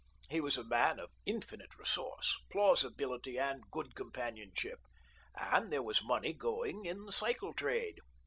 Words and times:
He 0.31 0.41
was 0.41 0.57
a 0.57 0.63
man 0.63 0.97
of 0.99 1.11
infinite 1.27 1.77
resource, 1.77 2.35
plausibility 2.49 3.37
and 3.37 3.69
good 3.69 3.93
companionship, 3.93 4.79
and 5.39 5.71
there 5.71 5.83
was 5.83 6.03
money 6.03 6.33
going 6.33 6.85
in 6.85 7.05
the 7.05 7.11
cycle 7.11 7.53
trade. 7.53 7.99